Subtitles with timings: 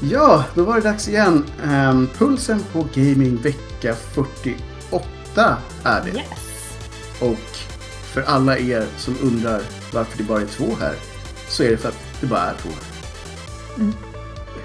[0.00, 1.44] Ja, då var det dags igen.
[1.64, 6.10] Um, pulsen på gaming vecka 48 är det.
[6.10, 6.28] Yes.
[7.20, 7.56] Och
[8.12, 9.62] för alla er som undrar
[9.92, 10.94] varför det bara är två här
[11.48, 12.70] så är det för att det bara är två.
[13.78, 13.92] Mm.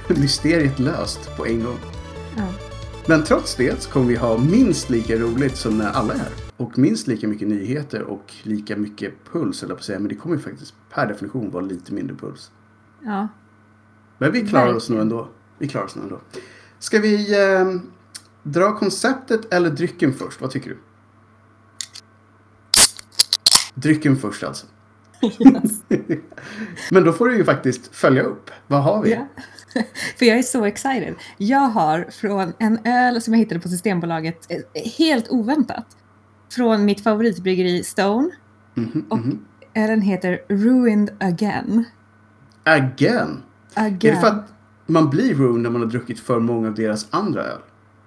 [0.07, 1.79] Mysteriet löst på en gång.
[2.37, 2.47] Ja.
[3.05, 6.31] Men trots det så kommer vi ha minst lika roligt som när alla är här.
[6.57, 9.99] Och minst lika mycket nyheter och lika mycket puls, eller på att säga.
[9.99, 12.51] Men det kommer ju faktiskt per definition vara lite mindre puls.
[13.03, 13.27] ja.
[14.21, 15.29] Men vi klarar oss nog ändå.
[15.57, 16.21] Vi klarar oss nog ändå.
[16.79, 17.65] Ska vi eh,
[18.43, 20.41] dra konceptet eller drycken först?
[20.41, 20.77] Vad tycker du?
[23.73, 24.65] Drycken först alltså.
[25.23, 25.81] Yes.
[26.91, 28.51] Men då får du ju faktiskt följa upp.
[28.67, 29.11] Vad har vi?
[29.11, 29.27] Ja.
[30.17, 31.15] För jag är så excited.
[31.37, 35.85] Jag har från en öl som jag hittade på Systembolaget, eh, helt oväntat,
[36.51, 38.29] från mitt favoritbryggeri Stone.
[38.75, 39.45] Mhm, Och mhm.
[39.73, 41.85] ölen heter Ruined Again.
[42.63, 43.43] Again?
[43.73, 44.11] Again.
[44.11, 44.53] Är det för att
[44.85, 47.59] man blir ruined när man har druckit för många av deras andra öl?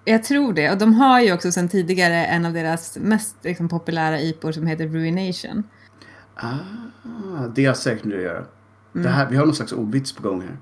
[0.04, 0.70] Jag tror det.
[0.70, 4.66] Och de har ju också sedan tidigare en av deras mest liksom, populära IPor som
[4.66, 5.62] heter Ruination.
[6.34, 6.52] Ah,
[7.54, 8.44] det har säkert med det att göra.
[8.92, 9.12] Det Mm.
[9.12, 10.56] här, vi har någon slags ordvits på gång här.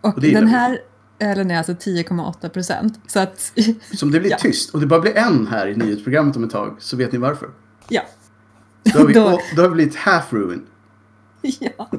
[0.00, 0.54] Och Och det gillar den vi.
[0.56, 0.78] här
[1.18, 3.00] ölen är alltså 10,8 procent.
[3.06, 3.52] Så att,
[3.94, 4.36] Så om det blir Ja.
[4.38, 7.18] tyst och det bara blir en här i nyhetsprogrammet om ett tag så vet ni
[7.18, 7.48] varför.
[7.88, 8.02] ja.
[8.82, 9.62] Då har vi, Då- då...
[9.62, 10.66] har vi blivit half ruined.
[11.42, 11.90] ja.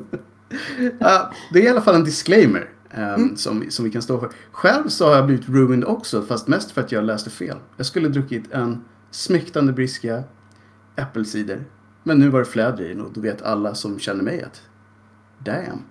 [1.00, 3.38] Ja, det är i alla fall en disclaimer ehm, Mm.
[3.38, 4.30] som, som vi kan stå för.
[4.52, 7.58] Själv så har jag blivit ruined också, fast mest för att jag läste fel.
[7.78, 10.24] Jag skulle druckit en smäktande briska
[10.96, 11.64] äppelcider.
[12.04, 14.62] Men nu var det fläder i och då vet alla som känner mig att
[15.40, 15.82] damn.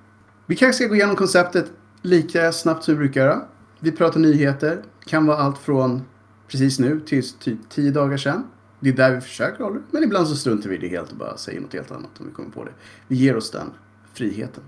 [0.47, 3.43] Vi kanske ska gå igenom konceptet lika snabbt som vi brukar göra.
[3.81, 4.83] Vi pratar nyheter.
[5.07, 6.03] Kan vara allt från
[6.49, 8.45] precis nu till typ 10 dagar sedan.
[8.81, 9.83] Det är där vi försöker hålla det.
[9.91, 12.27] Men ibland så struntar vi i det helt och bara säger något helt annat om
[12.27, 12.73] vi kommer på det.
[13.09, 13.71] Vi ger oss den
[14.15, 14.63] friheten.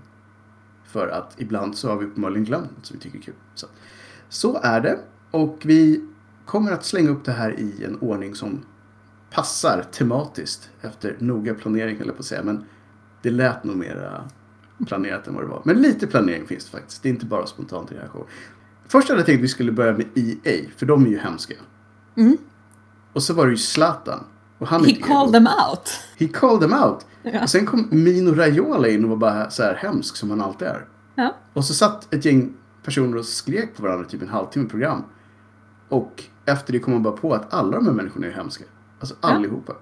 [0.85, 3.33] För att ibland så har vi uppenbarligen glömt något som vi tycker är kul.
[3.55, 3.67] Så,
[4.29, 4.99] så är det.
[5.31, 6.05] Och vi
[6.45, 8.65] kommer att slänga upp det här i en ordning som
[9.31, 12.43] passar tematiskt efter noga planering höll jag på att säga.
[12.43, 12.65] Men
[13.21, 14.21] det lät nog mer
[14.87, 15.61] planerat än vad det var.
[15.65, 17.03] Men lite planering finns det faktiskt.
[17.03, 18.27] Det är inte bara spontant i det här show.
[18.87, 21.53] Först hade jag tänkt att vi skulle börja med EA, för de är ju hemska.
[22.15, 22.37] Mm.
[23.13, 24.23] Och så var det ju Zlatan.
[24.57, 25.31] Och han He called ego.
[25.31, 25.89] them out.
[26.17, 27.05] He called them out.
[27.33, 27.41] Ja.
[27.43, 30.67] Och sen kom Mino Raiola in och var bara så här hemsk som han alltid
[30.67, 30.85] är.
[31.15, 31.35] Ja.
[31.53, 32.53] Och så satt ett gäng
[32.83, 35.03] personer och skrek på varandra typ en halvtimme program.
[35.89, 38.63] Och efter det kom man bara på att alla de här människorna är hemska.
[38.99, 39.27] Alltså Ja.
[39.29, 39.73] allihopa.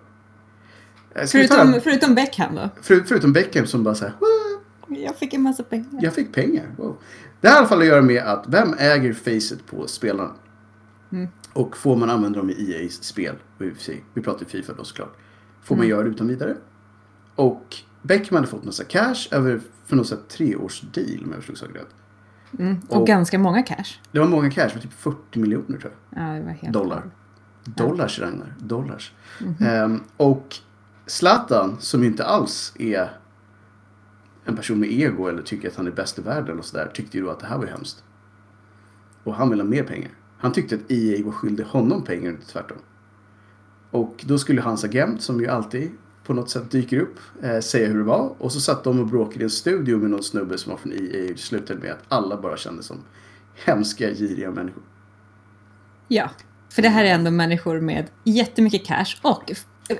[1.15, 2.69] Eh, Förutom, förutom Beckham då.
[2.81, 4.13] För, förutom Beckham som bara säger
[4.87, 5.99] Jag fick en massa pengar.
[6.01, 6.65] jag fick pengar.
[6.77, 6.97] Wow.
[7.41, 10.31] Det har i alla fall att göra med att vem äger facet på spelarna?
[11.11, 11.27] Mm.
[11.53, 13.35] Och får man använda dem i EA's spel?
[13.57, 15.15] Och i och för sig, Vi pratar Fifa då såklart.
[15.63, 15.89] Får man Mm.
[15.89, 16.55] göra det utan vidare?
[17.35, 21.57] Och Beckham hade fått massa cash över för något sätt treårs deal om jag förstod
[21.57, 21.95] saken rätt.
[22.59, 22.77] Mm.
[22.89, 23.99] Och, Och- ganska många cash.
[24.11, 26.23] Det var många cash, det var typ 40 miljoner tror jag.
[26.23, 27.03] Ja, det var helt Dollar.
[27.63, 29.13] Dollars Ragnar, dollars.
[29.41, 29.55] Mhm.
[29.67, 30.55] Ehm, och
[31.05, 33.09] Zlatan, som ju inte alls är
[34.45, 37.17] en person med ego eller tycker att han är bäst i världen och sådär, tyckte
[37.17, 38.03] ju då att det här var hemskt.
[39.23, 40.11] Och han ville ha mer pengar.
[40.37, 42.77] Han tyckte att EA var skyldig honom pengar, inte tvärtom.
[43.91, 45.91] Och då skulle hans agent, som ju alltid
[46.23, 48.35] på något sätt dyker upp, eh, säga hur det var.
[48.37, 50.91] Och så satt de och bråkade i en studio med någon snubbe som var från
[50.91, 52.97] EA det slutade med att alla bara kände som
[53.65, 54.83] hemska, giriga människor.
[56.07, 56.29] Ja,
[56.69, 59.15] för det här är ändå människor med jättemycket cash.
[59.21, 59.51] Och
[59.89, 59.97] eh,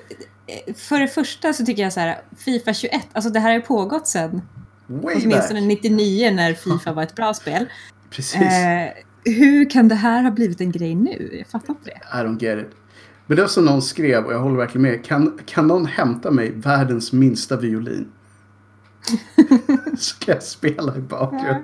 [0.76, 3.62] för det första så tycker jag så här, Fifa 21, alltså det här har ju
[3.62, 4.42] pågått sedan
[4.88, 5.84] Way åtminstone back!
[5.84, 7.66] 99 när Fifa var ett bra spel.
[8.10, 8.42] Precis.
[8.42, 8.90] Eh,
[9.26, 11.30] hur kan det här ha blivit en grej nu?
[11.38, 12.20] Jag fattar inte det.
[12.20, 12.83] I don't get it.
[13.26, 15.06] Men det var som någon skrev, och jag håller verkligen med.
[15.06, 18.12] Kan, kan någon hämta mig världens minsta violin?
[19.98, 21.64] Så kan jag spela i bakgrunden.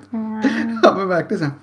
[0.84, 1.54] Ja men verkligen så här.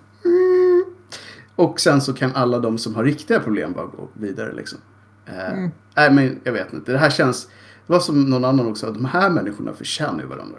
[1.57, 4.79] Och sen så kan alla de som har riktiga problem bara gå vidare liksom.
[5.27, 5.71] Eh, Mm.
[5.97, 6.93] Nej men jag vet inte.
[6.93, 7.47] Det här känns...
[7.87, 8.93] Det var som någon annan också.
[8.93, 10.59] De här människorna förtjänar ju varandra.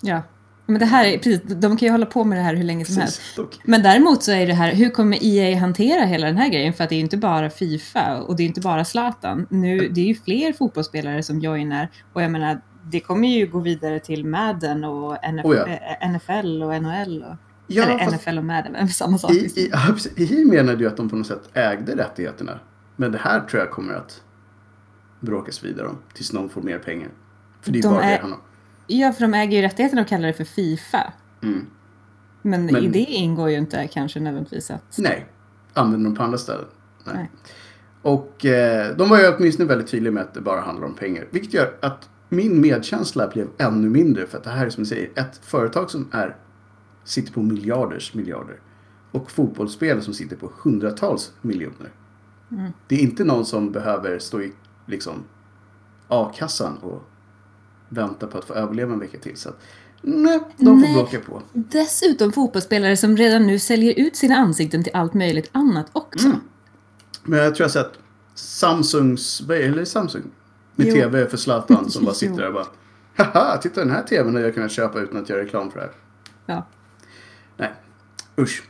[0.00, 0.22] Ja,
[0.66, 2.84] men det här är precis, de kan ju hålla på med det här hur länge
[2.84, 3.20] som helst.
[3.64, 6.72] Men däremot så är det här, hur kommer EA hantera hela den här grejen?
[6.72, 9.46] För att det är ju inte bara Fifa och det är inte bara Zlatan.
[9.50, 12.60] Nu, det är ju fler fotbollsspelare som joinar och jag menar,
[12.90, 15.66] det kommer ju gå vidare till Madden och NF, Oh ja.
[15.66, 17.22] eh, NFL och NHL.
[17.22, 17.36] Och,
[17.66, 19.30] ja, eller NFL och Madden, samma sak.
[19.32, 19.70] i,
[20.16, 20.22] i.
[20.40, 22.58] I menade ju att de på något sätt ägde rättigheterna.
[22.96, 24.22] Men det här tror jag kommer att
[25.20, 25.98] bråkas vidare om.
[26.14, 27.08] Tills någon får mer pengar.
[27.62, 28.40] För det är De bara det är- han har.
[28.86, 31.12] Ja, för de äger ju rättigheten att kalla det för Fifa.
[31.42, 31.66] Mm.
[32.42, 34.98] Men, Men- i det ingår ju inte kanske nödvändigtvis att...
[34.98, 35.26] Nej,
[35.72, 36.66] använder de på andra ställen.
[37.04, 37.14] Nej.
[37.16, 37.30] Nej.
[38.02, 41.24] Och eh, de var ju åtminstone väldigt tydliga med att det bara handlar om pengar.
[41.30, 44.26] Vilket gör att min medkänsla blev ännu mindre.
[44.26, 46.36] För att det här är som jag säger ett företag som är
[47.04, 48.60] sitter på miljarders miljarder.
[49.12, 51.92] Och fotbollsspelare som sitter på hundratals miljoner.
[52.50, 52.72] Mm.
[52.88, 54.52] Det är inte någon som behöver stå i
[54.86, 55.24] liksom
[56.08, 57.02] a-kassan och
[57.88, 59.36] vänta på att få överleva en vecka till.
[59.36, 59.60] Så att,
[60.02, 60.94] nej, de får Nej.
[60.94, 61.42] bråka på.
[61.52, 66.26] Dessutom fotbollsspelare som redan nu säljer ut sina ansikten till allt möjligt annat också.
[66.26, 66.40] Mm.
[67.24, 67.92] Men jag tror jag sett
[68.34, 70.22] Samsungs, eller Samsung?
[70.76, 70.94] Med Jo.
[70.94, 72.66] TV för Zlatan som bara sitter där och bara
[73.16, 75.84] Haha, titta den här TVn har jag kunnat köpa utan att göra reklam för det
[75.86, 75.94] här.
[76.46, 76.66] Ja.
[77.56, 77.72] Nej,
[78.38, 78.62] usch.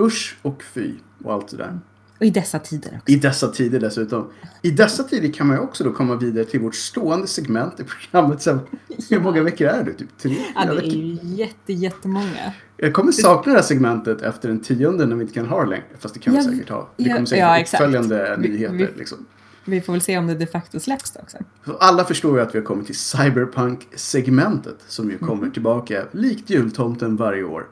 [0.00, 1.78] Usch och fy och allt det där.
[2.22, 3.12] Och i dessa tider också.
[3.12, 4.30] I dessa tider dessutom.
[4.62, 7.84] I dessa tider kan man ju också då komma vidare till vårt stående segment i
[7.84, 8.42] programmet.
[8.42, 8.58] Så
[9.10, 9.92] hur många veckor är det?
[9.92, 12.52] Typ tre, Ja, det är ju jätte, jättemånga.
[12.76, 15.70] Jag kommer sakna det här segmentet efter den tionde när vi inte kan ha det
[15.70, 15.84] längre.
[15.98, 16.90] Fast det kan vi Ja, säkert ha.
[16.96, 18.74] Det kommer säkert ja, uppföljande Vi- nyheter.
[18.74, 19.26] vi- Liksom.
[19.64, 21.36] Vi får väl se om det de facto släpps då också.
[21.64, 26.50] Så alla förstår ju att vi har kommit till Cyberpunk-segmentet som ju kommer tillbaka likt
[26.50, 27.66] jultomten varje år.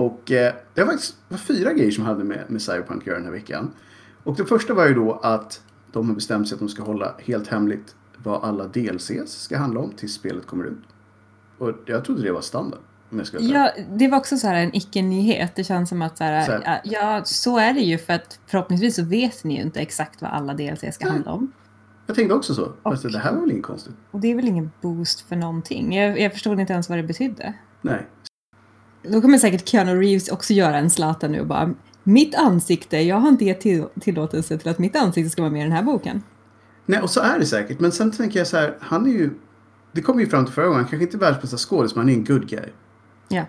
[0.00, 3.16] Och eh, det var faktiskt var fyra grejer som hade med, med Cyberpunk att göra
[3.16, 3.70] den här veckan.
[4.24, 7.14] Och det första var ju då att de har bestämt sig att de ska hålla
[7.18, 10.78] helt hemligt vad alla DLCs ska handla om tills spelet kommer ut.
[11.58, 12.80] Och jag trodde det var standard.
[13.10, 13.38] Jag ska.
[13.40, 15.52] Ja, det var också så här en icke-nyhet.
[15.56, 18.40] Det känns som att så här, Så här- ja, så är det ju för att
[18.46, 21.52] förhoppningsvis så vet ni ju inte exakt vad alla DLC ska handla om.
[22.06, 22.72] Jag tänkte också så.
[22.82, 23.94] Fast det här var väl inget konstigt.
[24.10, 25.94] Och det är väl ingen boost för någonting.
[25.94, 27.54] Jag, jag förstod inte ens vad det betydde.
[27.82, 28.06] Nej.
[29.08, 33.16] Då kommer säkert Keanu Reeves också göra en Zlatan nu och bara mitt ansikte, jag
[33.16, 35.82] har inte gett till, tillåtelse till att mitt ansikte ska vara med i den här
[35.82, 36.22] boken.
[36.86, 37.80] Nej, och så är det säkert.
[37.80, 39.30] Men sen tänker jag så här, han är ju...
[39.92, 42.00] Det kom ju fram till förra gången, han kanske inte är världens bästa skådis, men
[42.00, 42.68] han är en good guy.
[43.28, 43.44] Ja.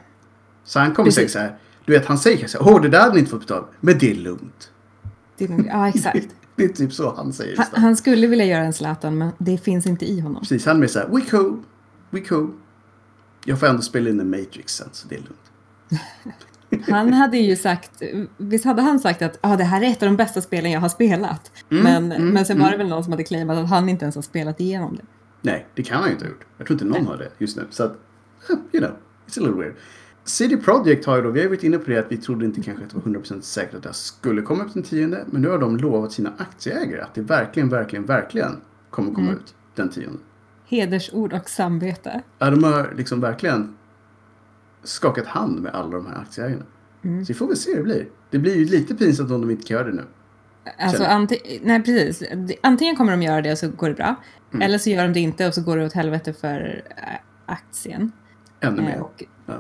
[0.64, 3.00] Så han kommer säga så här, du vet han säger så här, åh det där
[3.00, 4.72] hade ni inte fått betalt, men det är lugnt.
[5.38, 6.28] Det är nog, ja, exakt.
[6.56, 9.58] Det är typ så han säger Han, han skulle vilja göra en Zlatan men det
[9.58, 10.42] finns inte i honom.
[10.42, 11.64] Precis, han är mer så här, we cool,
[12.10, 12.52] we cool.
[13.48, 15.52] Jag får ändå spela in en Matrix sen, så det är lugnt.
[16.90, 18.02] Han hade ju sagt,
[18.38, 20.80] visst hade han sagt att ah, det här är ett av de bästa spelen jag
[20.80, 21.52] har spelat.
[21.72, 22.88] Mm, men, mm, men sen var det mm.
[22.88, 25.04] väl någon som hade claimat att han inte ens har spelat igenom det.
[25.42, 26.46] Nej, det kan han ju inte ha gjort.
[26.58, 27.68] Jag tror inte någon har det just nu.
[27.70, 27.98] Så att,
[28.50, 28.92] you know,
[29.28, 29.76] it's a little weird.
[30.24, 32.46] CD Projekt har ju då, vi har ju varit inne på det att vi trodde
[32.46, 35.26] inte kanske att det var 100% säkert att det skulle komma ut den tionde.
[35.28, 39.40] Men nu har de lovat sina aktieägare att det verkligen, verkligen, verkligen kommer komma Mm.
[39.40, 40.20] ut den tionde.
[40.68, 42.22] Hedersord och samvete.
[42.40, 43.76] Ja, de har liksom verkligen
[44.84, 46.64] skakat hand med alla de här aktieägarna.
[47.04, 47.26] Mm.
[47.26, 48.08] Så vi får väl se hur det blir.
[48.32, 50.04] Det blir ju lite pinsamt om de inte kan göra det nu.
[50.80, 52.30] Alltså, Känner- anti- nej, precis.
[52.36, 54.16] Det- Antingen kommer de göra det och så går det bra.
[54.54, 54.62] Mm.
[54.62, 57.04] Eller så gör de det inte och så går det åt helvete för äh,
[57.46, 58.12] aktien.
[58.60, 59.02] Ännu Eh, mer.
[59.02, 59.54] Och Ja.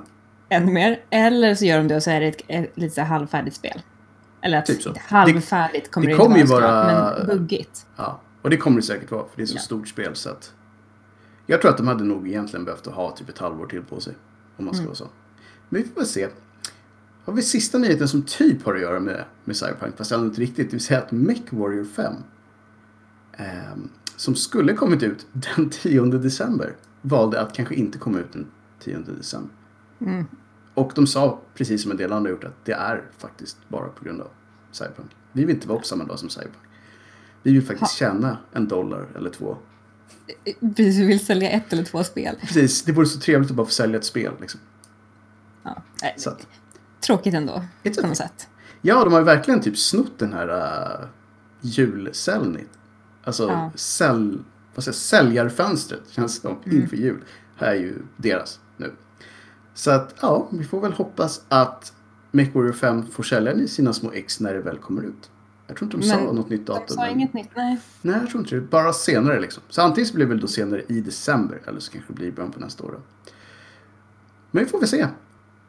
[0.49, 0.99] ännu mer.
[1.09, 3.81] Eller så gör de det och så är det ett, ett lite halvfärdigt spel.
[4.41, 4.89] Eller att Typ så.
[4.89, 7.85] inte halvfärdigt kommer det det, inte kommer ju vara, vara- såklart, men buggigt.
[7.97, 9.61] Ja, och det kommer det säkert vara för det är så Ja.
[9.61, 10.53] stort spel så att
[11.45, 14.13] jag tror att de hade nog egentligen behövt ha typ ett halvår till på sig.
[14.57, 14.87] Om man ska Mm.
[14.87, 15.07] vara så.
[15.69, 16.27] Men vi får väl se.
[17.25, 20.41] Har vi sista nyheten som typ har att göra med, med Cyberpunk fast ändå inte
[20.41, 20.67] riktigt.
[20.69, 22.13] Det vill säga att Mech Warrior 5
[23.33, 28.47] ehm, som skulle kommit ut den 10 december valde att kanske inte komma ut den
[28.79, 29.49] 10 december.
[29.99, 30.25] Mm.
[30.73, 34.05] Och de sa, precis som en del andra gjort, att det är faktiskt bara på
[34.05, 34.27] grund av
[34.71, 35.11] Cyberpunk.
[35.31, 36.63] Vi vill inte vara på samma dag som Cyberpunk.
[37.43, 39.57] Vi vill faktiskt tjäna en dollar eller två.
[40.75, 42.35] Precis, vi vill sälja ett eller två spel.
[42.41, 44.33] Precis, det vore så trevligt att bara få sälja ett spel.
[44.41, 44.59] Liksom.
[45.63, 45.83] Ja.
[46.17, 46.47] Så att,
[47.01, 48.47] Tråkigt ändå, It's på något sätt.
[48.81, 51.07] ja, de har ju verkligen typ snott den här uh,
[51.61, 52.65] julsäljning.
[53.23, 53.71] Alltså Ja.
[53.75, 54.37] sälj,
[54.75, 56.81] vad säger, säljarfönstret känns som Mm.
[56.81, 57.23] inför jul.
[57.55, 58.91] Här är ju deras nu.
[59.73, 61.93] Så att ja, vi får väl hoppas att
[62.31, 65.29] MechWarrior 5 får sälja sina små ex när det väl kommer ut.
[65.67, 66.83] Jag tror inte de sa Men något nytt datum.
[66.87, 67.79] De sa men- inget nytt, nej.
[68.01, 68.61] Nej, jag tror inte det.
[68.61, 69.63] Bara senare liksom.
[69.69, 72.27] Så antingen så blir det väl då senare i december eller så kanske det blir
[72.27, 72.91] i början på nästa år.
[72.91, 73.31] Då.
[74.51, 75.07] Men vi får väl se.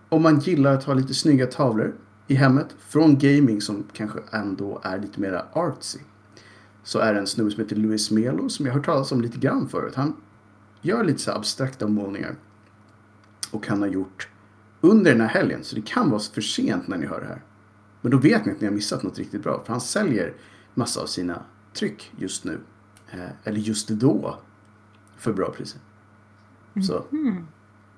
[0.08, 1.94] Om man gillar att ha lite snygga tavlor
[2.26, 5.98] i hemmet från gaming som kanske ändå är lite mera artsy.
[6.82, 9.20] Så är det en snubbe som heter Louis Melo som jag har hört talas om
[9.20, 9.94] lite grann förut.
[9.94, 10.16] Han
[10.82, 12.34] gör lite så abstrakta målningar.
[13.50, 14.28] Och han har gjort
[14.80, 15.64] under den här helgen.
[15.64, 17.42] Så det kan vara för sent när ni hör det här.
[18.06, 19.62] Men då vet ni att ni har missat något riktigt bra.
[19.64, 20.34] För han säljer
[20.74, 21.42] massa av sina
[21.74, 22.60] tryck just nu.
[23.10, 24.38] Eh, eller just då.
[25.16, 25.80] För bra priser.
[26.86, 27.04] Så.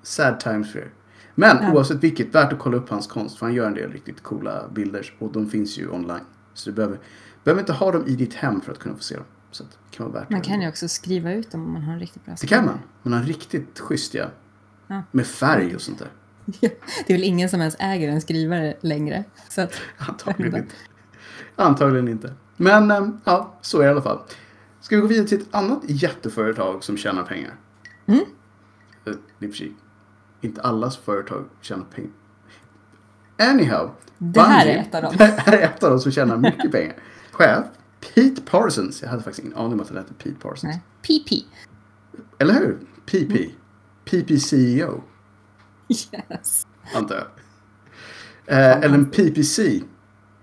[0.03, 0.93] Sad times for.
[1.35, 1.73] Men Ja.
[1.73, 3.37] oavsett vilket, värt att kolla upp hans konst.
[3.37, 5.13] För han gör en del riktigt coola bilder.
[5.19, 6.25] Och de finns ju online.
[6.53, 6.99] Så du behöver,
[7.43, 9.25] behöver inte ha dem i ditt hem för att kunna få se dem.
[9.51, 11.93] Så det kan vara värt Man kan ju också skriva ut dem om man har
[11.93, 12.79] en riktigt bra Det kan man.
[13.03, 14.25] Man har riktigt schysst ja.
[14.87, 15.03] Ja.
[15.11, 16.11] Med färg och sånt där.
[16.61, 19.23] Det är väl ingen som ens äger en skrivare längre.
[19.49, 20.75] Så att, Antagligen inte.
[21.55, 22.33] Antagligen inte.
[22.57, 24.19] Men äm, ja, så är det i alla fall.
[24.81, 27.55] Ska vi gå vidare till ett annat jätteföretag som tjänar pengar?
[28.05, 28.25] Mm.
[29.05, 29.71] Eh, I och för sig,
[30.41, 32.11] inte allas företag tjänar pengar.
[33.37, 33.91] Anyhow.
[34.17, 35.13] Det här är ett av dem.
[35.17, 36.95] Det här är ett av dem som tjänar mycket pengar.
[37.31, 37.65] Chef,
[37.99, 39.01] Pete Parsons.
[39.01, 40.63] Jag hade faktiskt ingen aning om att han hette Pete Parsons.
[40.63, 40.81] Nej.
[41.01, 41.45] PP.
[42.39, 42.77] Eller hur?
[43.05, 43.51] PP.
[44.05, 45.01] PP-CEO,
[45.89, 46.67] Yes.
[46.95, 47.25] antar jag.
[48.57, 49.81] Eh, eller en PPC,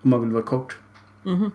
[0.03, 0.79] om man vill vara kort.
[1.23, 1.51] Mhm.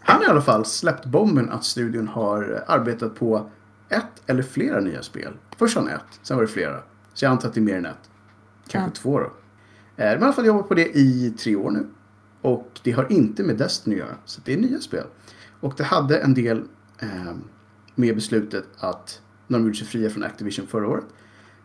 [0.00, 3.50] Han har i alla fall släppt bomben att studion har arbetat på
[3.88, 5.32] ett eller flera nya spel.
[5.56, 6.82] Först det ett, sen var det flera.
[7.14, 8.10] Så jag antar att det är mer än ett.
[8.68, 9.02] Kanske Ja.
[9.02, 9.24] två då.
[9.24, 9.30] Eh,
[9.96, 11.86] De har i alla fall jobbat på det i tre år nu.
[12.42, 14.16] Och det har inte med Destiny att göra.
[14.24, 15.04] Så det är nya spel.
[15.60, 16.62] Och det hade en del
[16.98, 17.08] eh,
[17.94, 21.04] med beslutet att när de gjorde sig fria från Activision förra året.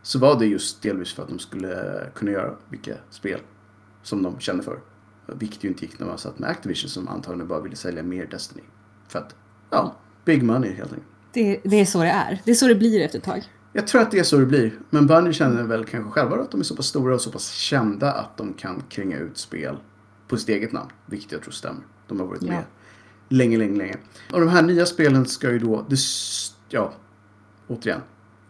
[0.02, 3.40] Så var det just delvis för att de skulle kunna göra vilka spel
[4.04, 4.80] som de kände för.
[5.26, 8.26] Vilket ju inte gick när man satt med Activision som antagligen bara ville sälja mer
[8.26, 8.64] Destiny.
[9.08, 9.36] För att,
[9.70, 11.08] ja, big money helt enkelt.
[11.34, 12.42] Det, det är så det är.
[12.46, 13.44] Det är så det blir efter ett tag.
[13.74, 14.80] Jag tror att det är så det blir.
[14.90, 17.52] Men Bungie känner väl kanske själva att de är så pass stora och så pass
[17.52, 19.78] kända att de kan kränga ut spel
[20.28, 20.90] på sitt eget namn.
[21.06, 21.82] Vilket jag tror stämmer.
[22.08, 22.52] De har varit Ja.
[22.52, 22.64] med
[23.30, 23.98] länge, länge, länge.
[24.34, 25.86] Och de här nya spelen ska ju då,
[26.70, 26.94] ja,
[27.68, 28.02] återigen.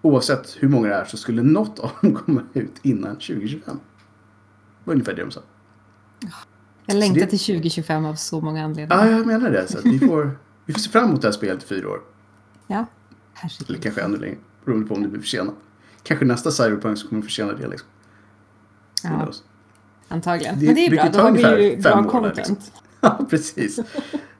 [0.01, 3.62] Oavsett hur många det är så skulle något av dem komma ut innan 2025.
[3.75, 3.79] Det
[4.84, 5.41] var ungefär det de sa.
[6.86, 9.05] Jag längtar det- till 2025 av så många anledningar.
[9.05, 9.67] Ja, jag menar det.
[9.67, 10.31] Så att vi, får,
[10.65, 12.00] vi får se fram emot det här spelet i fyra år.
[12.67, 12.75] Ja.
[12.75, 12.86] Eller
[13.34, 13.84] Herregud.
[13.84, 14.38] kanske ännu längre.
[14.65, 15.55] Beroende på om det blir försenat.
[16.03, 17.88] Kanske nästa Cyberpunk som kommer försena det liksom.
[19.03, 19.31] Ja,
[20.08, 20.60] antagligen.
[20.60, 21.10] Det Men det är bra.
[21.13, 22.38] Då har vi ju bra content.
[22.38, 22.55] liksom.
[23.01, 23.79] Ja, precis.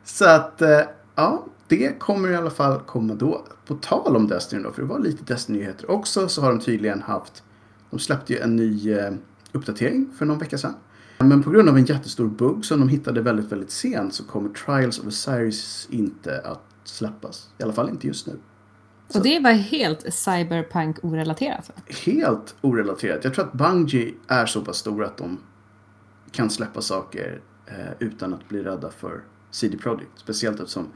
[0.03, 0.80] Så att, eh,
[1.15, 3.46] ja, det kommer i alla fall komma då.
[3.65, 7.01] På tal om Destiny då, för det var lite Destiny-nyheter också, så har de tydligen
[7.01, 7.44] haft,
[7.89, 9.12] de släppte ju en ny eh,
[9.51, 10.74] uppdatering för någon vecka sedan.
[11.18, 14.50] Men på grund av en jättestor bugg som de hittade väldigt, väldigt sent så kommer
[14.50, 17.50] Trials of Osiris inte att släppas.
[17.58, 18.39] I alla fall inte just nu.
[19.15, 21.72] Och det var helt cyberpunk-orelaterat.
[22.06, 23.24] Helt orelaterat.
[23.24, 25.38] Jag tror att Bungie är så pass stora att de
[26.32, 30.12] kan släppa saker eh, utan att bli rädda för CD Projekt.
[30.15, 30.88] Speciellt eftersom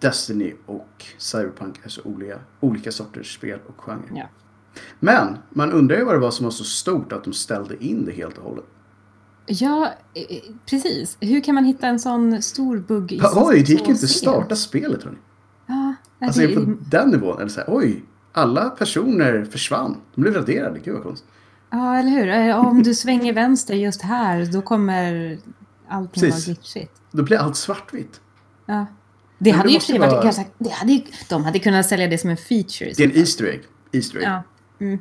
[0.00, 4.10] Destiny och Cyberpunk är så olika, olika sorters spel och genrer.
[4.14, 4.28] Ja.
[5.00, 8.04] Men man undrar ju vad det var som var så stort att de ställde in
[8.04, 8.64] det helt och hållet.
[9.46, 10.36] Ja, eh,
[10.66, 11.16] precis.
[11.20, 14.08] Hur kan man hitta en sån stor bugg i oj, det gick inte sen?
[14.08, 15.16] starta spelet hörni.
[15.66, 17.38] Ja, Alltså det, på den nivån.
[17.38, 19.96] Eller så här, oj, alla personer försvann.
[20.14, 20.78] De blev raderade.
[20.78, 21.28] Gud vad konstigt.
[21.70, 22.28] ja, eller hur?
[22.28, 25.38] Eh, Om du svänger vänster just här, då kommer
[25.90, 26.46] allting Precis.
[26.48, 26.92] vara glitchigt.
[27.12, 28.20] Då blir allt svartvitt.
[28.66, 28.86] Ja.
[29.38, 30.44] Det Men hade det ju för sig varit vara- ganska...
[30.58, 32.92] Det hade de hade kunnat sälja det som en feature.
[32.96, 33.16] Det är en.
[33.16, 33.62] Easter egg.
[33.92, 34.24] Easter egg.
[34.24, 34.42] Ja.
[34.80, 34.98] Mm.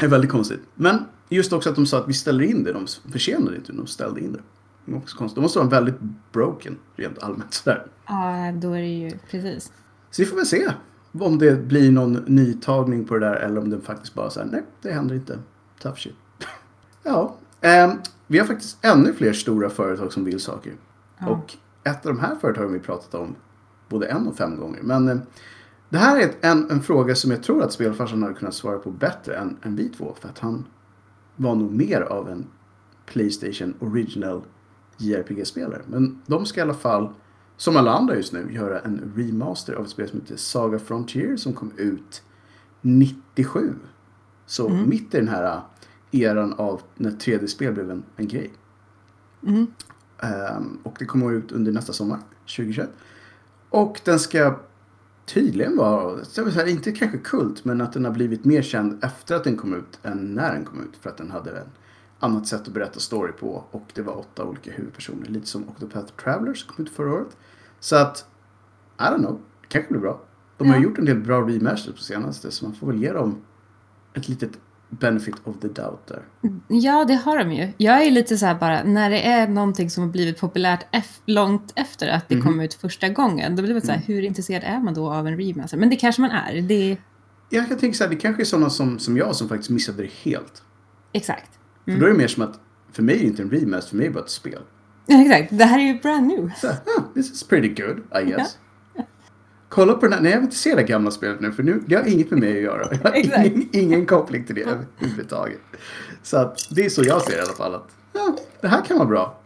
[0.00, 0.60] Det är väldigt konstigt.
[0.74, 2.72] Men just också att de sa att vi ställer in det.
[2.72, 4.40] De försenade inte, de ställde in det.
[4.84, 5.34] Det också konstigt.
[5.34, 5.94] De måste vara väldigt
[6.32, 7.86] broken rent allmänt sådär.
[8.06, 9.72] ja, då är det ju precis.
[10.10, 10.72] Så vi får väl se
[11.12, 14.62] om det blir någon nytagning på det där eller om det faktiskt bara säger nej,
[14.82, 15.38] det händer inte.
[15.82, 16.14] Tough shit.
[17.02, 17.90] ja, ehm,
[18.26, 20.72] vi har faktiskt ännu fler stora företag som vill saker.
[21.18, 21.28] Ja.
[21.28, 23.34] Och ett av de här företagen vi pratat om
[23.88, 24.80] både en och fem gånger.
[24.82, 25.18] Men eh,
[25.88, 28.90] det här är en, en fråga som jag tror att spelfarsan hade kunnat svara på
[28.90, 30.14] bättre än, än vi två.
[30.20, 30.64] För att han
[31.36, 32.46] var nog mer av en
[33.06, 34.42] Playstation Original
[34.98, 35.82] JRPG-spelare.
[35.86, 37.08] Men de ska i alla fall,
[37.56, 41.36] som alla andra just nu, göra en remaster av ett spel som heter Saga Frontier
[41.36, 42.22] som kom ut
[42.80, 43.74] 97.
[44.46, 44.88] Så Mm.
[44.88, 45.60] mitt i den här
[46.10, 48.50] eran av när 3D-spel blev en, en grej.
[49.46, 49.66] Mm.
[50.18, 52.18] Ehm, och det kommer ut under nästa sommar,
[52.56, 52.90] 2021.
[53.70, 54.60] Och den ska
[55.26, 59.44] tydligen vara, säga, inte kanske kult, men att den har blivit mer känd efter att
[59.44, 60.96] den kom ut än när den kom ut.
[61.00, 61.66] För att den hade ett
[62.18, 65.26] annat sätt att berätta story på och det var åtta olika huvudpersoner.
[65.28, 67.36] Lite som Octopath Traveler som kom ut förra året.
[67.80, 68.24] Så att,
[68.98, 70.20] I don't know, det kanske blir bra.
[70.56, 70.82] De har Ja.
[70.82, 73.36] gjort en del bra remasters på senaste så man får väl ge dem
[74.14, 74.50] ett litet
[74.90, 76.22] benefit of the doubt där.
[76.68, 77.72] Ja, det har de ju.
[77.76, 81.20] Jag är lite så här bara, när det är någonting som har blivit populärt eff-
[81.26, 82.44] långt efter att det Mhm.
[82.44, 84.06] kom ut första gången, då blir det så här, Mm.
[84.06, 85.76] hur intresserad är man då av en remaster?
[85.76, 86.62] Men det kanske man är.
[86.62, 86.96] Det
[87.50, 90.02] Jag kan tänka så här, det kanske är sådana som, som jag som faktiskt missade
[90.02, 90.62] det helt.
[91.12, 91.50] exakt.
[91.84, 92.00] För Mm.
[92.00, 92.60] då är det mer som att,
[92.92, 94.58] för mig är det inte en remaster, för mig är det bara ett spel.
[95.06, 95.58] Ja, exakt.
[95.58, 96.50] Det här är ju brand new.
[96.56, 98.58] Så, ah, this is pretty good, I guess.
[99.70, 101.82] Kolla på den här, nej jag vill inte se det gamla spelet nu för nu,
[101.86, 102.88] det har inget med mig att göra.
[103.02, 105.60] Jag har ingen, ingen koppling till det överhuvudtaget.
[106.22, 107.74] Så att det är så jag ser det i alla fall.
[107.74, 109.40] Att, ja, det här kan vara bra.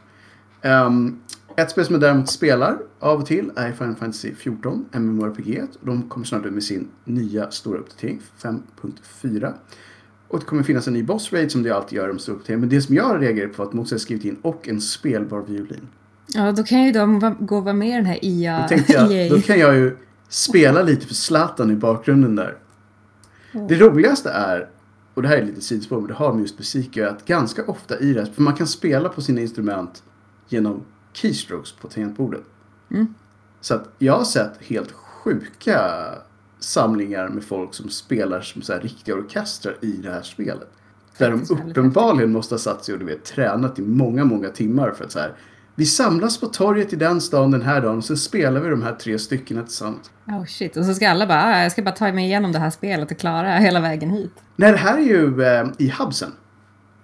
[0.62, 1.20] Ehm,
[1.56, 5.62] ett spel som jag däremot spelar av och till är Final Fantasy 14, MMORPG.
[5.80, 9.52] De kommer snart ut med sin nya stora uppdatering, 5.4.
[10.28, 12.60] Och det kommer finnas en ny boss raid som det alltid gör om stora uppdateringar.
[12.60, 15.88] Men det som jag reagerar på är att har skrivit in och en spelbar violin.
[16.26, 18.66] Ja, då kan ju de gå och vara med i den här IA.
[18.70, 19.28] Då jag, EA.
[19.28, 19.96] då kan jag ju
[20.34, 22.58] spela lite för Zlatan i bakgrunden där.
[23.68, 24.68] Det roligaste är
[25.14, 27.98] och det här är lite sidospår, men det har med just musik att ganska ofta
[27.98, 30.02] i det här, för man kan spela på sina instrument
[30.48, 32.42] genom keystrokes på tangentbordet.
[32.90, 33.14] Mm.
[33.60, 36.04] Så att jag har sett helt sjuka
[36.58, 40.68] samlingar med folk som spelar som så här riktiga orkestrar i det här spelet.
[41.18, 44.90] Där de uppenbarligen måste ha satt sig och du vet, tränat i många, många timmar
[44.90, 45.34] för att så här.
[45.74, 48.82] Vi samlas på torget i den stan den här dagen och sen spelar vi de
[48.82, 50.10] här tre styckena tillsammans.
[50.26, 52.58] Oh shit, och så ska alla bara, ah, jag ska bara ta mig igenom det
[52.58, 54.32] här spelet och klara hela vägen hit.
[54.56, 56.32] Nej, det här är ju eh, i hubsen.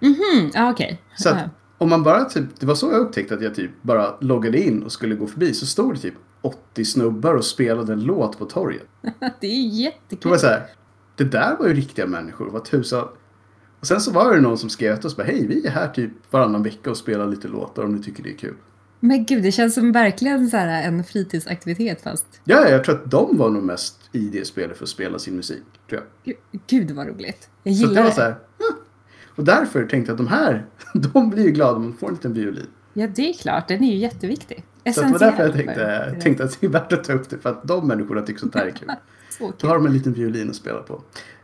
[0.01, 1.03] Mhm, ja okej.
[1.17, 1.39] Så att
[1.79, 4.83] om man bara typ, det var så jag upptäckte att jag typ bara loggade in
[4.83, 8.45] och skulle gå förbi så stod det typ 80 snubbar och spelade en låt på
[8.45, 8.87] torget.
[9.41, 10.31] Det är ju Det jättekul.
[10.31, 10.63] var så här,
[11.17, 13.09] det där var ju riktiga människor, vad tusan.
[13.81, 15.89] Och sen så var det någon som skrev till oss bara, hej vi är här
[15.89, 18.55] typ varannan vecka och spelar lite låtar om ni tycker det är kul.
[19.01, 22.27] Men gud, det känns som verkligen så här en fritidsaktivitet fast.
[22.45, 25.37] Ja, jag tror att de var nog mest i det spelet för att spela sin
[25.37, 26.37] musik, tror jag.
[26.67, 27.49] Gud, vad roligt.
[27.63, 28.75] Jag Så gillar det var så här, "Ah."
[29.37, 30.67] Och därför tänkte jag att de här,
[31.13, 32.67] de blir ju glada om de får en liten violin.
[32.93, 33.69] Ja, det är klart.
[33.69, 34.65] Den är ju jätteviktig.
[34.95, 37.39] Så det var därför jag tänkte, tänkte att det är värt att ta upp det,
[37.39, 38.89] för att de människorna tycker sånt här är kul.
[39.39, 41.03] Så Då har de en liten violin att spela på.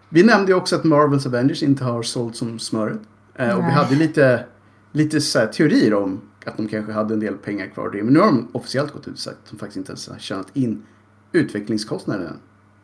[0.08, 3.00] Vi nämnde ju också att Marvels Avengers inte har sålt som smöret.
[3.34, 4.44] Eh, och vi hade lite,
[4.92, 7.90] lite så här teorier om att de kanske hade en del pengar kvar.
[8.04, 10.18] Men nu har de officiellt gått ut och sagt att de faktiskt inte ens har
[10.18, 10.82] tjänat in
[11.32, 12.38] utvecklingskostnaden än.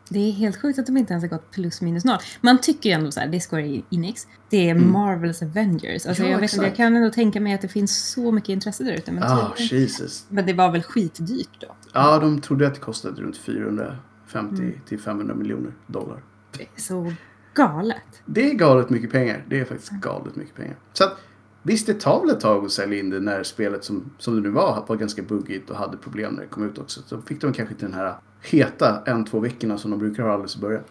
[0.09, 2.17] Det är helt sjukt att de inte ens har gått plus minus noll.
[2.41, 4.27] Man tycker ju ändå så här, det Square Enix.
[4.49, 6.05] Det är Marvels Avengers.
[6.05, 6.31] Alltså Mm.
[6.31, 8.83] Ja, jag, vet inte, jag kan ändå tänka mig att det finns så mycket intresse
[8.83, 9.11] där ute.
[9.11, 9.23] Men,
[9.57, 10.25] Jesus.
[10.29, 11.75] men det var väl skitdyrt då?
[11.93, 16.23] Ja, de trodde att det kostade runt 450 till 500 miljoner dollar.
[16.57, 17.13] Det är så
[17.53, 18.21] galet.
[18.25, 19.45] Det är galet mycket pengar.
[19.49, 20.75] Det är faktiskt galet mycket pengar.
[20.93, 21.17] Så att,
[21.61, 24.41] visst, det tar väl ett tag att sälja in det när spelet som, som det
[24.41, 27.01] nu var var ganska buggigt och hade problem när det kom ut också.
[27.05, 30.33] Så fick de kanske inte den här heta en, två veckorna som de brukar ha
[30.33, 30.83] alldeles i början.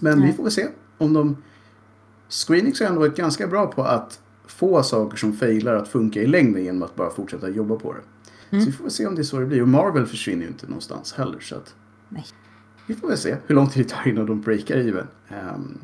[0.00, 0.32] Men vi Nej.
[0.32, 0.68] får väl se
[0.98, 1.36] om de...
[2.28, 6.26] Screenix har ändå varit ganska bra på att få saker som failar att funka i
[6.26, 8.00] längden genom att bara fortsätta jobba på det.
[8.50, 8.64] Mm.
[8.64, 9.62] Så vi får väl se om det är så det blir.
[9.62, 11.40] Och Marvel försvinner ju inte någonstans heller.
[11.40, 11.74] Så att
[12.08, 12.26] Nej.
[12.88, 15.06] Vi får väl se hur lång tid det tar innan de breakar even.
[15.54, 15.78] Um,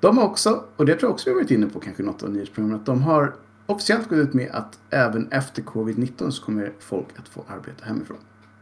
[0.00, 2.22] de har också, och det tror jag också vi har varit inne på kanske något
[2.22, 3.34] av nyhetsprogrammen, att de har
[3.66, 8.16] officiellt gått ut med att även efter covid-19 så kommer folk att få arbeta hemifrån.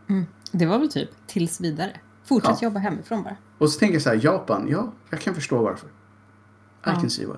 [0.08, 0.26] Mm.
[0.52, 2.00] Det var väl typ tills vidare.
[2.24, 2.66] Fortsätt Ja.
[2.68, 3.36] jobba hemifrån bara.
[3.58, 5.86] Och så tänker jag så här, Japan, ja, jag kan förstå varför.
[5.86, 5.90] I
[6.84, 6.92] Ja.
[6.94, 7.32] can see why.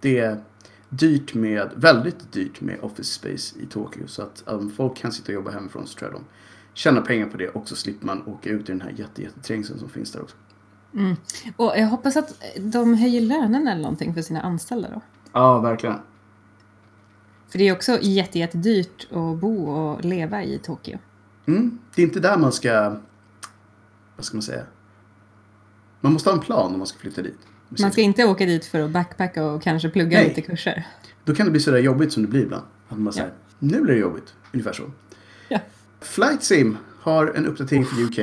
[0.00, 0.40] Det är
[0.88, 4.06] dyrt med, väldigt dyrt med office space i Tokyo.
[4.06, 6.24] Så att om folk kan sitta och jobba hemifrån så tror jag de
[6.74, 9.78] tjänar pengar på det och så slipper man åka ut i den här jätte, jätteträngseln
[9.78, 10.36] som finns där också.
[10.94, 11.16] Mm.
[11.56, 15.00] Och jag hoppas att de höjer lönen eller någonting för sina anställda då.
[15.32, 15.96] Ja, verkligen.
[17.48, 20.98] För det är också jätte, jättedyrt att bo och leva i Tokyo.
[21.46, 21.78] Mm.
[21.94, 22.96] Det är inte där man ska,
[24.16, 24.62] vad ska man säga?
[26.00, 27.38] Man måste ha en plan om man ska flytta dit.
[27.68, 30.28] Man ska inte åka dit för att backpacka och kanske plugga Nej.
[30.28, 30.86] lite kurser.
[31.24, 32.64] Då kan det bli sådär jobbigt som det blir ibland.
[32.88, 34.34] Att man säger, nu blir det jobbigt.
[34.52, 34.90] Ungefär så.
[35.48, 35.58] Ja.
[36.00, 38.18] Flight Sim har en uppdatering för UK.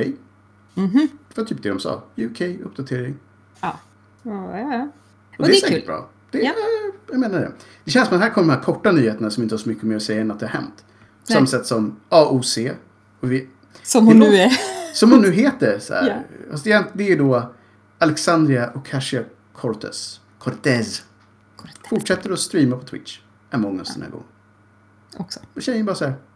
[0.74, 1.08] Mhm.
[1.28, 2.02] Det var typ det de sa.
[2.16, 3.14] UK-uppdatering.
[3.60, 3.80] Ja.
[4.22, 4.88] Ja, ja, ja.
[5.34, 5.86] Och, Och det är säkert kul.
[5.86, 6.08] bra.
[6.30, 6.52] Det, Ja.
[7.10, 7.52] Jag menar det.
[7.84, 9.84] Det känns som att här kommer de här korta nyheterna som inte har så mycket
[9.84, 10.76] mer att säga än att det har hänt.
[10.76, 10.84] På
[11.28, 11.34] Nej.
[11.36, 12.58] samma sätt som AOC.
[13.20, 13.48] Vi,
[13.82, 14.52] Som hon nu är.
[14.94, 15.78] som hon nu heter.
[15.78, 16.08] Så här.
[16.08, 16.50] Ja.
[16.50, 17.52] Alltså det, är, det är då
[17.98, 20.20] Alexandria Ocasio-Cortez.
[20.38, 21.04] Cortez.
[21.90, 23.20] Fortsätter att streama på Twitch.
[23.50, 24.26] Among us den här gången.
[25.16, 25.40] Också.
[25.54, 26.27] Och tjejen bara såhär, alright.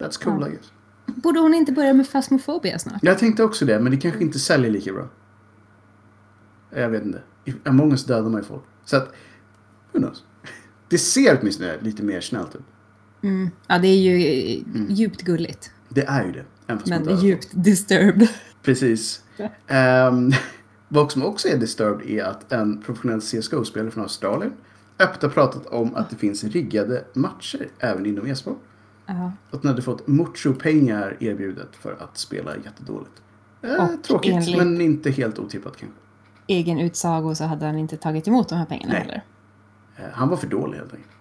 [0.00, 0.48] That's cool Ja.
[0.48, 0.72] I guess.
[1.06, 2.98] Borde hon inte börja med fasmofobia snart?
[3.02, 5.08] Jag tänkte också det, men det kanske inte säljer lika bra.
[6.70, 7.22] Jag vet inte.
[7.64, 8.62] Among us dödar man ju folk.
[8.84, 9.12] Så att,
[9.92, 10.24] who knows.
[10.88, 12.62] Det ser åtminstone lite mer snällt ut.
[13.22, 13.50] Mm.
[13.66, 15.70] Ja, det är ju eh, djupt gulligt.
[15.88, 16.44] Det är ju det.
[16.86, 18.28] Men djupt disturbed.
[18.62, 19.22] Precis.
[19.38, 20.32] Um,
[20.88, 24.52] vad som också är disturbed är att en professionell CSGO-spelare från Australien
[24.98, 28.62] öppet har pratat om att det finns riggade matcher även inom e-sport.
[29.18, 29.32] Ja.
[29.50, 33.22] Att den hade fått mucho-pengar erbjudet för att spela jättedåligt.
[33.62, 35.96] Eh, Och tråkigt, enligt- men inte helt otippat kanske.
[36.46, 39.00] Egen utsago så hade han inte tagit emot de här pengarna Nej.
[39.02, 39.24] heller.
[39.96, 41.12] Eh, han var för dålig helt enkelt.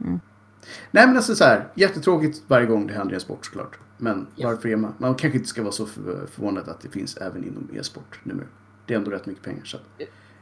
[0.00, 0.20] Mm.
[0.90, 3.78] Nej men alltså så här, jättetråkigt varje gång det händer i en sport såklart.
[3.96, 4.48] Men Ja.
[4.48, 4.94] varför är man?
[4.98, 8.46] Man kanske inte ska vara så för, förvånad att det finns även inom e-sport numera.
[8.86, 9.64] Det är ändå rätt mycket pengar.
[9.64, 9.78] Så.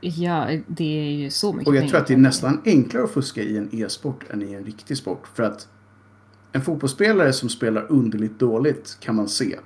[0.00, 1.90] Ja, det är ju så mycket Och jag pengar.
[1.90, 4.96] tror att det är nästan enklare att fuska i en e-sport än i en riktig
[4.96, 5.26] sport.
[5.34, 5.68] För att
[6.56, 9.58] en fotbollsspelare som spelar underligt dåligt kan man se.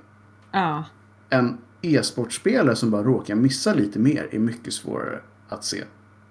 [0.51, 0.83] Ja,
[1.29, 5.83] En e-sportspelare som bara råkar missa lite mer är mycket svårare att se.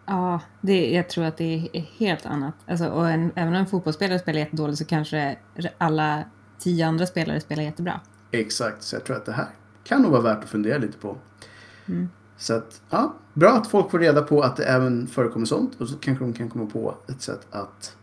[0.07, 2.55] ja det, jag tror att det är helt annat.
[2.67, 5.39] Alltså, och en, även om en fotbollsspelare spelar jättedåligt så kanske
[5.79, 6.25] alla
[6.59, 8.01] tio andra spelare spelar jättebra.
[8.31, 9.49] Exakt, så jag tror att det här
[9.85, 11.17] kan nog vara värt att fundera lite på.
[11.87, 12.09] Mm.
[12.37, 15.89] Så att, ja, bra att folk får reda på att det även förekommer sånt och
[15.89, 17.97] så kanske de kan komma på ett sätt att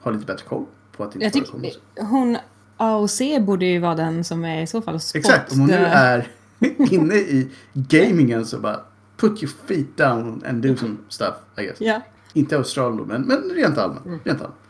[0.00, 0.64] ha lite bättre koll
[0.96, 1.68] på att det inte Jag förekommer.
[1.70, 2.36] tycker hon
[2.76, 5.74] AOC borde ju vara den som är i så fall spot Exakt, om hon nu
[5.74, 6.28] är
[6.90, 8.80] inne i gamingen så bara
[9.16, 11.80] put your feet down and do some stuff, I guess.
[11.80, 12.00] Ja.
[12.32, 14.06] Inte Australien men, men rent allmänt.
[14.06, 14.18] Mm.
[14.24, 14.60] Rent allmänt.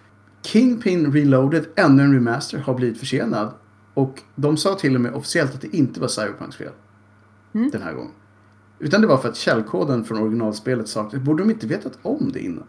[0.43, 3.53] Kingpin Reloaded, ännu en remaster, har blivit försenad.
[3.95, 6.73] Och de sa till och med officiellt att det inte var Cyberpunks fel.
[7.55, 7.71] Mm.
[7.71, 8.13] Den här gången.
[8.79, 11.27] Utan det var för att källkoden från originalspelet saknades.
[11.27, 12.65] Borde de inte vetat om det innan?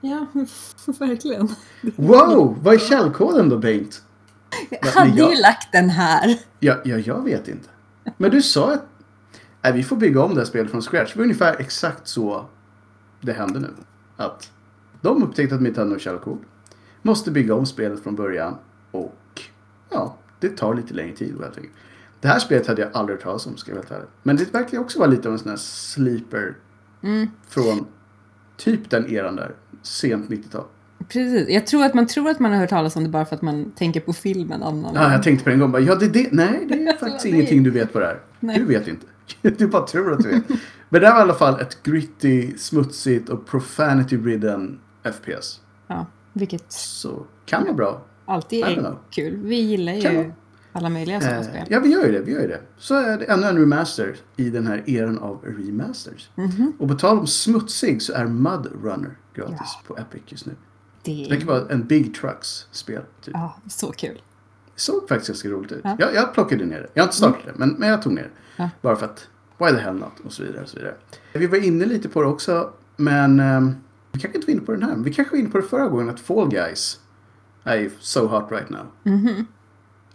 [0.00, 0.26] Ja,
[0.98, 1.48] verkligen.
[1.96, 2.58] Wow!
[2.62, 4.02] Vad är källkoden då, Bengt?
[4.70, 6.38] Jag hade jag- ju lagt den här.
[6.60, 7.68] Ja, ja, jag vet inte.
[8.16, 8.84] Men du sa att
[9.62, 11.12] nej, vi får bygga om det här spelet från scratch.
[11.12, 12.46] Det var ungefär exakt så
[13.20, 13.74] det hände nu.
[14.16, 14.50] Att
[15.00, 16.38] de upptäckte att någon källkod.
[17.02, 18.58] Måste bygga om spelet från början.
[18.90, 19.42] Och
[19.90, 21.74] ja, det tar lite längre tid helt enkelt.
[22.20, 24.08] Det här spelet hade jag aldrig hört talas om, ska jag vara ärlig.
[24.22, 26.56] Men det verkar också vara lite av en sån här sleeper
[27.02, 27.26] Mm.
[27.48, 27.86] från
[28.56, 29.54] typ den eran där.
[29.82, 30.64] Sent 90-tal.
[31.08, 31.48] Precis.
[31.48, 33.42] Jag tror att man tror att man har hört talas om det bara för att
[33.42, 34.90] man tänker på filmen Anna.
[34.94, 36.28] Ja, jag tänkte på en gång bara, ja det det.
[36.32, 38.20] Nej, det är faktiskt ingenting du vet vad det är.
[38.40, 38.58] Nej.
[38.58, 39.06] Du vet inte.
[39.58, 40.42] Du bara tror att du vet.
[40.88, 45.60] Men det här var i alla fall ett gritty, smutsigt och profanity-ridden FPS.
[45.86, 48.02] Ja, vilket Så kan vara bra.
[48.24, 49.36] alltid är kul.
[49.36, 50.32] Vi gillar ju.
[50.72, 51.66] Alla möjliga sådana Eh, spel.
[51.70, 52.20] ja, vi gör ju det.
[52.20, 52.60] Vi gör ju det.
[52.78, 56.30] Så är det ännu en remaster i den här eran av remasters.
[56.34, 56.72] Mhm.
[56.78, 59.80] Och på tal om smutsig så är Mud Runner gratis Ja.
[59.86, 60.52] på Epic just nu.
[61.02, 63.02] Det Det verkar vara en Big Trucks-spel.
[63.24, 63.34] Typ.
[63.34, 64.14] Ja, så kul.
[64.74, 65.80] Det såg faktiskt ganska roligt ut.
[65.84, 65.96] Ja.
[65.98, 66.88] Jag, jag plockade ner det.
[66.94, 68.30] Jag har inte startat det, men, men jag tog ner det.
[68.62, 68.70] Ja.
[68.82, 69.28] Bara för att,
[69.58, 70.12] why the hell not?
[70.24, 70.62] Och så vidare.
[70.62, 70.94] Och så vidare.
[71.32, 73.74] Vi var inne lite på det också, men ehm,
[74.12, 74.96] vi kanske inte var inne på den här.
[74.96, 77.00] Vi kanske var inne på det förra gången, att Fall Guys
[77.64, 78.86] är so hot right now.
[79.02, 79.46] Mhm.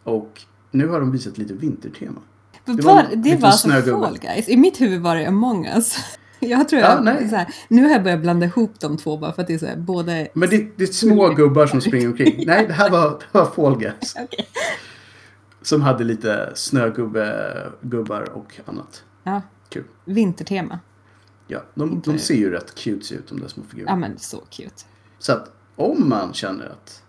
[0.04, 2.22] Och nu har de visat lite vintertema.
[2.66, 3.70] Det var det var alltså.
[3.70, 4.50] Fall Guys.
[4.50, 5.98] I mitt huvud var det Among Us.
[6.40, 9.42] Jag tror Ja, jag, här, nu har jag börjat blanda ihop de två bara för
[9.42, 10.28] att det är så här, både...
[10.34, 12.44] Men det, det är små gubbar som springer omkring.
[12.48, 14.16] Nej, det här var, det var Fall Guys.
[14.24, 14.48] Okej.
[15.62, 19.04] Som hade lite snögubbar och annat.
[19.24, 19.84] Ja, Kul.
[20.06, 20.80] vintertema.
[21.48, 23.92] Ja, de, de ser ju rätt cute ut, de där små figurerna.
[23.92, 24.84] Ja men så cute.
[25.20, 27.04] Så att om man känner att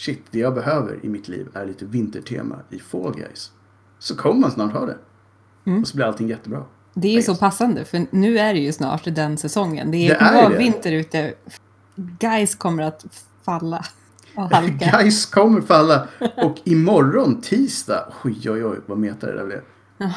[0.00, 3.52] shit, det jag behöver i mitt liv är lite vintertema i Fall Guys.
[3.98, 4.98] Så kommer man snart ha det.
[5.66, 5.80] Mm.
[5.82, 6.64] Och så blir allting jättebra.
[6.94, 9.90] Det är ju så passande för nu är det ju snart den säsongen.
[9.90, 10.56] Det, är, Det är det.
[10.56, 11.34] vinter ute.
[11.96, 13.06] Guys kommer att
[13.44, 13.84] falla
[14.34, 14.90] och halka.
[15.00, 16.08] Guys kommer falla.
[16.36, 19.60] Och imorgon, tisdag, oj oj oj vad meta det där blev.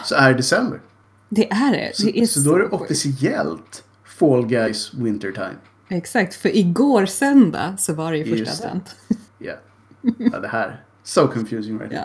[0.04, 0.82] Så är det december.
[1.30, 1.96] Det är det.
[1.96, 5.58] Så, det är så då är det officiellt Fall Guys Winter Time.
[5.90, 8.96] Exakt, för igår söndag så var det ju första advent.
[9.38, 9.54] Ja.
[10.18, 10.84] ja, det här.
[11.04, 12.04] So confusing right Ja.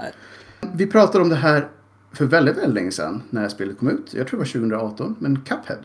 [0.74, 1.68] Vi pratade om det här
[2.12, 4.14] för väldigt, väldigt länge sedan när det spelet kom ut.
[4.14, 5.16] Jag tror det var 2018.
[5.18, 5.78] Men Cuphead.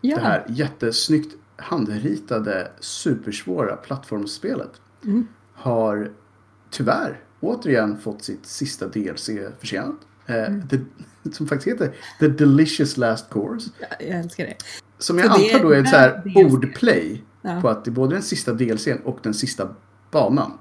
[0.00, 0.16] ja.
[0.16, 4.70] Det här jättesnyggt handritade supersvåra plattformsspelet
[5.04, 5.26] Mm.
[5.54, 6.10] har
[6.70, 9.94] tyvärr återigen fått sitt sista DLC försenat.
[10.26, 10.68] Eh, Mm.
[10.68, 10.78] the,
[11.32, 13.70] som faktiskt heter The Delicious Last Course.
[13.80, 14.56] Ja, jag älskar det.
[14.98, 16.54] Som jag Så det antar då är ett så här är DLC.
[16.54, 17.60] ordplay Ja.
[17.60, 19.68] på att det är både den sista DLCn och den sista
[20.10, 20.52] banan.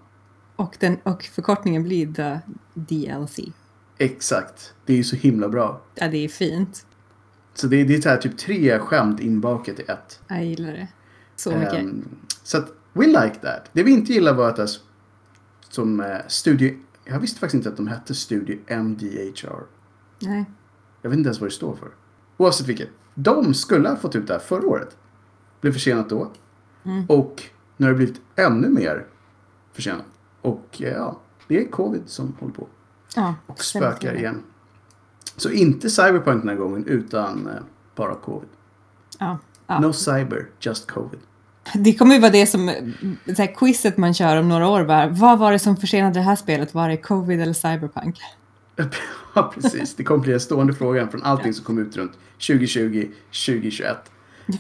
[0.56, 2.40] Och, den, och förkortningen blir The
[2.74, 3.40] DLC.
[3.98, 4.74] Exakt.
[4.86, 5.82] Det är ju så himla bra.
[5.96, 6.86] Ja, det är fint.
[7.54, 10.22] Så det är, det är så här typ tre skämt inbakat i ett.
[10.28, 10.88] Jag gillar det.
[11.36, 11.74] Så mycket.
[11.74, 12.06] Ehm,
[12.44, 13.70] så att we like that.
[13.74, 14.68] Det vi inte gillar var att det
[15.70, 16.80] som eh, Studio...
[17.06, 19.64] Jag visste faktiskt inte att de hette Studio MDHR.
[20.20, 20.46] Nej.
[21.02, 21.90] Jag vet inte ens vad det står för.
[22.38, 22.90] Oavsett vilket.
[23.16, 24.98] De skulle ha fått ut det här förra året.
[25.62, 26.32] Blev försenat då.
[26.84, 27.06] Mm.
[27.06, 27.44] Och
[27.78, 29.06] nu har det blivit ännu mer
[29.74, 30.06] försenat.
[30.44, 32.68] Och eh, ja, det är covid som håller på.
[33.16, 34.20] Ja, Och spökar det.
[34.20, 34.44] igen.
[35.38, 37.54] Så inte Cyberpunk den här gången utan eh,
[37.96, 38.50] bara covid.
[39.20, 39.38] Ja.
[39.68, 39.80] Ja.
[39.80, 41.20] No cyber, just covid.
[41.74, 42.72] Det kommer ju vara det som
[43.26, 44.84] så här, quizet man kör om några år.
[44.86, 46.74] Bara, vad var det som försenade det här spelet?
[46.74, 48.20] Var det covid eller cyberpunk?
[49.36, 49.96] ja, precis.
[49.96, 52.12] Det kommer bli den stående frågan från allting som kom ut runt
[52.48, 53.08] 2020,
[53.46, 53.98] 2021.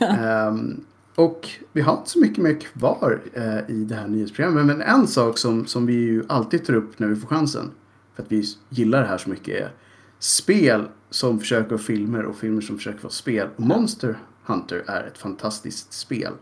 [0.02, 0.84] Ehm,
[1.15, 4.65] och vi har inte så mycket mer kvar eh, i det här nyhetsprogrammet.
[4.65, 7.71] Men en sak som, som vi ju alltid tar upp när vi får chansen.
[8.15, 9.71] För att vi gillar det här så mycket är
[10.19, 13.47] spel som försöker vara filmer och filmer som försöker vara spel.
[13.58, 16.34] Monster Hunter är ett fantastiskt spel.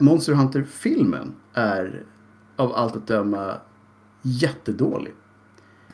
[0.00, 2.04] Monster Hunter-filmen är
[2.56, 3.54] av allt att döma
[4.22, 5.14] jättedålig.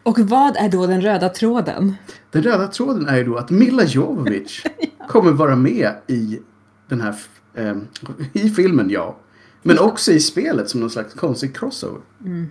[0.03, 1.95] Och vad är då den röda tråden?
[2.31, 4.67] Den röda tråden är ju då att Mila Jovovich
[5.09, 6.41] kommer vara med i
[6.89, 7.15] den här
[7.55, 7.87] ehm,
[8.33, 9.17] i filmen, ja.
[9.63, 12.01] Men också i spelet som någon slags konstig crossover.
[12.25, 12.47] Mm.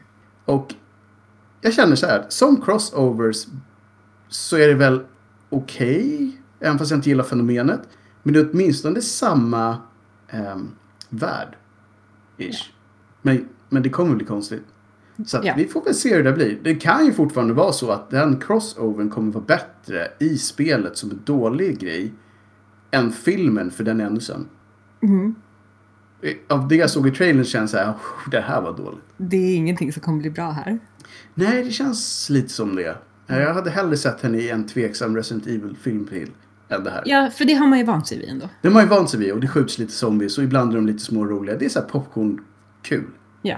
[0.45, 0.73] Och
[1.61, 3.45] jag känner så här, som crossovers
[4.29, 5.01] så är det väl
[5.49, 7.81] okej, även fast jag inte gillar fenomenet.
[8.23, 9.77] Men det är åtminstone samma
[10.33, 10.71] um,
[11.09, 11.55] värld.
[12.37, 12.71] Ish.
[13.21, 14.63] Men, men det kommer bli konstigt.
[15.25, 15.53] Så att Ja.
[15.57, 16.59] vi får väl se hur det blir.
[16.63, 21.11] Det kan ju fortfarande vara så att den crossovern kommer vara bättre i spelet som
[21.11, 22.13] en dålig grej
[22.95, 24.47] än filmen för den är ännu sen.
[24.99, 25.35] Mhm.
[26.49, 29.03] Av det jag såg i trailern känns det här, "Oh, det här var dåligt.
[29.17, 30.79] Det är ingenting som kommer bli bra här.
[31.33, 32.97] Nej, det känns lite som det.
[33.27, 36.31] Jag hade hellre sett henne i en tveksam Resident Evil-film till
[36.69, 37.03] än det här.
[37.05, 38.49] Ja, för det har man ju vant sig vid ändå.
[38.61, 40.87] Den har ju vant sig vid och det skjuts lite zombies och ibland är de
[40.87, 41.57] lite små roliga.
[41.57, 43.07] Det är så här popcorn-kul.
[43.41, 43.57] Ja.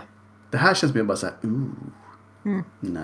[0.52, 1.66] Det här känns mer bara så här, ooh.
[2.46, 2.64] Mm.
[2.80, 3.04] Nej.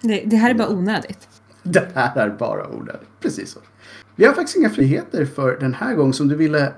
[0.00, 1.28] Det, det här är bara onödigt.
[1.62, 3.08] Det här är bara onödigt.
[3.20, 3.60] Precis så.
[4.18, 6.12] Vi har faktiskt inga friheter för den här gången.
[6.12, 6.72] Som du ville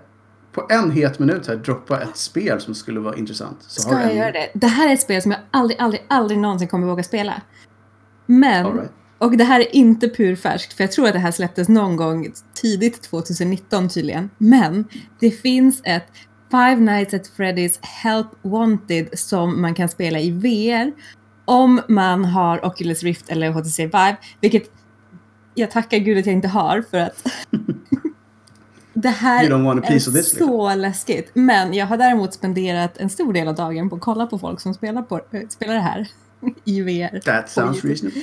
[0.52, 3.56] på en het minut här droppa ett spel som skulle vara intressant.
[3.62, 4.50] Så Ska har jag en- göra det?
[4.54, 7.42] Det här är ett spel som jag aldrig, aldrig, aldrig någonsin kommer våga spela.
[8.26, 8.90] Men, right.
[9.18, 12.32] och det här är inte purfärskt, för jag tror att det här släpptes någon gång
[12.54, 14.30] tidigt 2019 tydligen.
[14.38, 14.84] Men
[15.20, 16.06] det finns ett
[16.50, 20.92] Five Nights at Freddy's Help Wanted som man kan spela i VR
[21.44, 24.70] om man har Oculus Rift eller HTC Vive, vilket
[25.54, 27.26] jag tackar gud att jag inte har för att
[28.92, 30.22] det här är liksom.
[30.22, 31.30] så läskigt.
[31.34, 34.60] Men jag har däremot spenderat en stor del av dagen på att kolla på folk
[34.60, 36.08] som spelar, på, äh, spelar det här
[36.64, 37.20] i VR.
[37.20, 38.22] That sounds reasonable.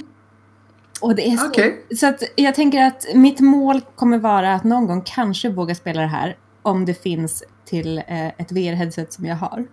[1.02, 1.86] Och det är så, Okej.
[1.96, 6.02] så att jag tänker att mitt mål kommer vara att någon gång kanske våga spela
[6.02, 9.68] det här om det finns till eh, ett VR-headset som jag har.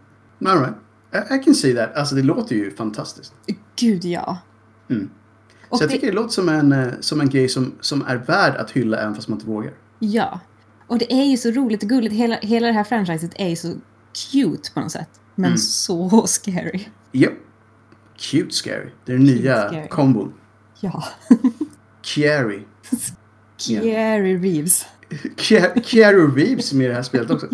[0.46, 0.74] All right.
[1.12, 1.96] I, I can see that.
[1.96, 3.34] Alltså det låter ju fantastiskt.
[3.76, 4.38] Gud ja.
[4.90, 5.10] Mm.
[5.74, 8.02] Och så jag det, tycker det låter som en, eh, som en grej som, som
[8.06, 9.72] är värd att hylla även fast man inte vågar.
[9.98, 10.40] Ja.
[10.86, 12.14] Och det är ju så roligt och gulligt.
[12.14, 13.72] Hela, hela det här franchiset är ju så
[14.32, 15.08] cute på något sätt.
[15.34, 15.58] Men Mm.
[15.58, 16.84] så scary.
[17.12, 17.32] Yep.
[18.16, 18.88] Cute scary.
[19.04, 19.88] Det är den nya scary.
[19.88, 20.32] kombon.
[20.80, 21.04] Ja.
[22.02, 22.62] Chiari.
[23.56, 24.86] Scary Reeves.
[25.36, 27.46] Ke- Keanu Reeves med i det här spelet också.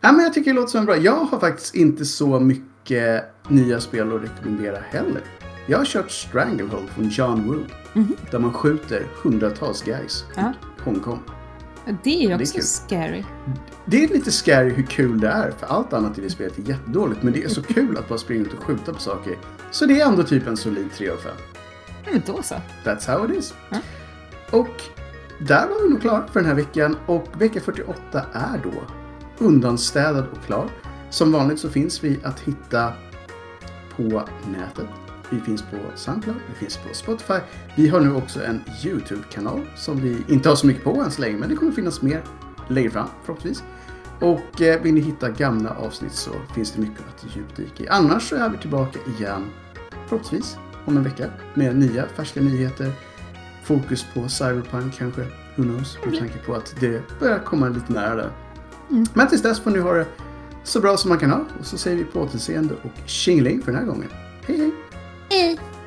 [0.00, 0.96] Ja, men jag tycker det låter som en bra.
[0.96, 5.22] Jag har faktiskt inte så mycket nya spel att rekommendera heller.
[5.70, 7.64] Jag har kört Stranglehold från John Woo.
[7.92, 8.16] Mhm.
[8.30, 10.52] Där man skjuter hundratals guys Ja.
[10.78, 11.22] i Hongkong.
[12.02, 13.24] Det är ju Det är också scary.
[13.84, 15.50] Det är lite scary hur kul det är.
[15.50, 17.22] För allt annat i det spelet är jättedåligt.
[17.22, 19.38] Men det är så kul att bara springa ut och skjuta på saker.
[19.70, 21.32] Så det är ändå typ en solid 3 av 5.
[22.04, 22.54] Ja, men då så.
[22.84, 23.54] That's how it is.
[23.70, 23.78] Ja.
[24.50, 24.68] Och
[25.40, 26.96] där var vi nog klara för den här veckan.
[27.06, 28.72] Och vecka 48 är då
[29.44, 30.68] undanstädad och klar.
[31.10, 32.92] Som vanligt så finns vi att hitta
[33.96, 34.02] på
[34.52, 34.86] nätet.
[35.30, 37.38] Vi finns på Soundcloud, vi finns på Spotify.
[37.76, 41.20] Vi har nu också en YouTube-kanal som vi inte har så mycket på än så
[41.20, 42.24] länge, men det kommer finnas mer
[42.68, 43.64] längre fram förhoppningsvis.
[44.20, 47.88] Och eh, vill ni hitta gamla avsnitt så finns det mycket att djupdyka i.
[47.88, 49.46] Annars så är vi tillbaka igen
[50.08, 52.92] förhoppningsvis om en vecka med nya färska nyheter.
[53.64, 55.20] Fokus på Cyberpunk kanske,
[55.56, 58.30] who knows, med tanke på att det börjar komma lite nära där.
[58.90, 59.06] Mm.
[59.14, 60.06] Men tills dess får ni ha det
[60.64, 63.72] så bra som man kan ha och så säger vi på återseende och tjingeling för
[63.72, 64.08] den här gången.
[64.46, 64.87] Hej hej!
[65.30, 65.77] 嗯。